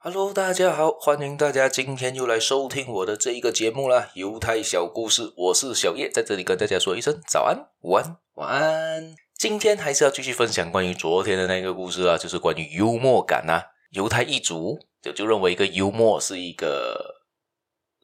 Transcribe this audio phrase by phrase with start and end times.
[0.00, 9.16] Hello，大家好，欢迎大家今天又来收听我的这一个节目啦，犹太小故事，我是小叶，在这里跟大家说一声早安、午安、晚安。
[9.36, 13.64] 今天还是要继续分享关于昨天的那个故事啊，就是关于幽默感呐、啊。
[13.90, 17.24] 犹太一族就就认为一个幽默是一个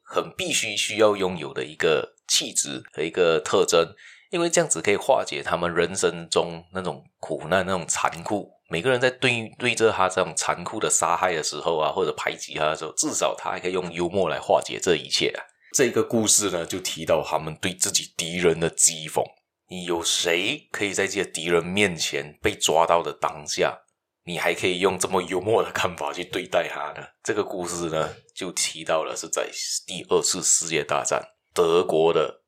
[0.03, 3.95] 很必须需要拥有的一个气质和一个特征，
[4.31, 8.51] 因为这样子可以化解他们人生中那种苦难、那种残酷。
[8.69, 15.43] 每个人在对对着他这种残酷的杀害的时候啊，或者排挤他的时候，至少他还可以用幽默来化解这一切啊。
[15.75, 19.23] 这个故事呢，就提到他们对自己敌人的讥讽。
[19.67, 23.79] 你有谁可以在这些敌人面前被抓到的当下，
[24.23, 27.07] 你还可以用这么幽默的看法去对待他呢？
[27.23, 29.49] 这个故事呢，就提到了是在
[29.85, 31.21] 第二次世界大战
[31.53, 32.41] 德国的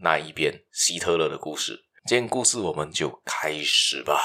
[0.00, 1.84] 那一边，希特勒的故事。
[2.06, 4.20] 今天故事我们就开始吧。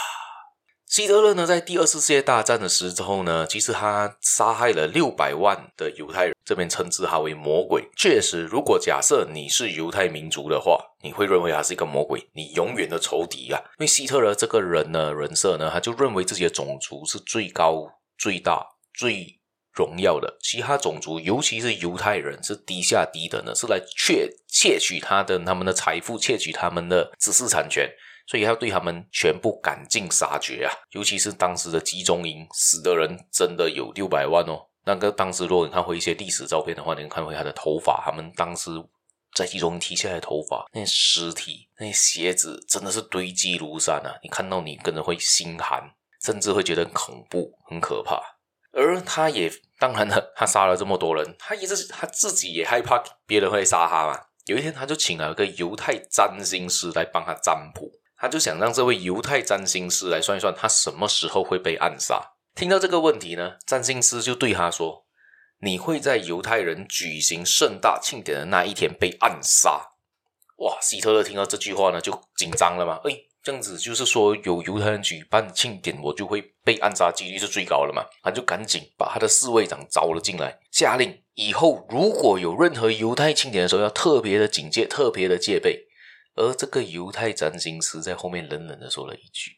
[0.87, 7.89] 希特勒呢，在第二次世界大战的时候呢，其实他杀害了六百万的犹太人，这边称之他为魔鬼。
[7.97, 13.61] 确实，如果假设你是犹太民族的话，你会认为他是一个魔鬼，你永远的仇敌啊。
[13.71, 19.41] 因为希特勒这个人呢，人设呢，他就认为自己的种族是最高、最大、最
[19.77, 27.87] 荣耀的，其他种族，尤其是犹太人，是低下低等的，是来窃窃取他的他们的财富，窃取他们的知识产权。
[28.29, 30.67] 所以要对他们全部赶尽杀绝啊！
[30.91, 34.67] 尤其是当时的集中营，死的人真的有六百万哦。
[34.83, 38.69] 那个当时，如果你看回一些历史照片的话，你能看回他的头发，他们当时
[39.33, 44.19] 在集中营剃下来的头发，那尸体，那鞋子，真的是堆积如山啊！
[44.21, 45.89] 你看到你可能会心寒，
[46.21, 48.19] 甚至会觉得恐怖、很可怕。
[48.73, 54.19] 而他也当然了，他杀了这么多人，他也是他自己也害怕别人会杀他嘛。
[54.45, 57.91] 有一天，他就请了个犹太占星师来帮他占卜。
[58.17, 62.31] 他就想让这位犹太占星师来算一算，他什么时候会被暗杀。
[62.55, 65.05] 听到这个问题呢，占星师就对他说
[65.61, 69.91] ：“你会在犹太人举行盛大庆典的那一天被暗杀。”
[70.57, 70.79] 哇！
[70.81, 72.99] 希特勒听到这句话呢，就紧张了嘛。
[73.03, 78.05] 诶，这样子就是说，有犹太人举办庆典，我就会被暗杀几率是最高的嘛。
[78.21, 85.87] 他就赶紧把他的侍卫长招了进来，下令以后如果有任何犹太庆典的时候，要特别的警戒，特别的戒备。
[86.35, 89.51] 而这个犹太占星师在后面冷冷的说了一句：“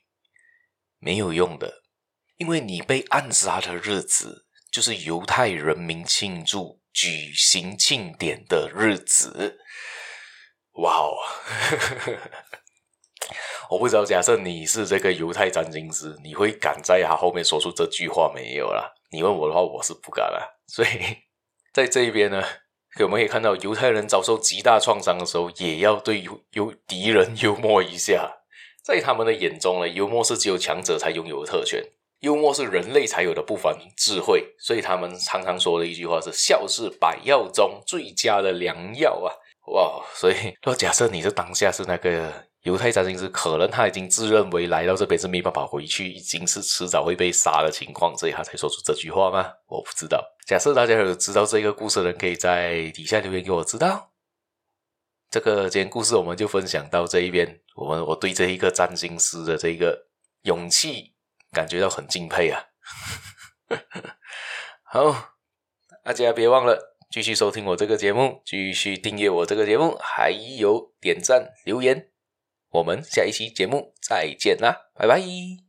[1.01, 1.81] 没有用的，
[2.37, 9.57] 因为你被暗杀的日子就是犹太人民庆祝举行庆典的日子。”
[10.77, 11.15] 哇哦！
[13.69, 18.91] 我不知道，假设你是这个犹太占星师，你会敢在他后面说出这句话没有啦？
[19.11, 20.39] 你问我的话，我是不敢啦。
[20.67, 20.89] 所以
[21.73, 22.43] 在这一边呢。
[22.95, 28.37] 可我们可以看到，犹太人遭受极大创伤的时候，也要对有有敌人 幽默一下。
[28.83, 31.79] 在他们的眼中呢，幽默是只有强者才拥有的特权，
[32.21, 34.55] 幽默是人类才有的不凡智慧。
[34.57, 39.29] 所以他们常常说的一句话是：“笑是百药中最佳的良药啊！”
[39.73, 42.31] 哇， 所以若假设你是当下是那个
[42.63, 49.51] 犹太占星师，可能他已经自认为来到这边是没办法回去，已经是迟早会被杀的情况，所以他才说出这句话吗？
[49.67, 50.23] 我不知道。
[50.45, 54.11] 假设大家有知道这个故事的人，可以在底下留言给我知道。
[55.29, 57.61] 这个今天故事我们就分享到这一边。
[57.75, 60.07] 我们我对这一个占星师的这一个
[60.41, 61.13] 勇气
[61.51, 62.65] 感觉到很敬佩啊！
[64.83, 65.35] 好，
[66.03, 72.09] 大家别忘了继续收听我这个节目，继续订阅我这个节目，还有点赞留言。
[72.69, 75.19] 我们下一期节目再见啦，拜拜。